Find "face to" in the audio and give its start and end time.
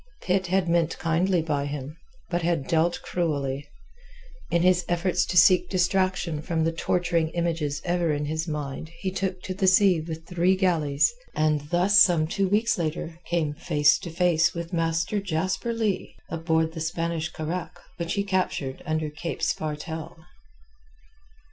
13.53-14.09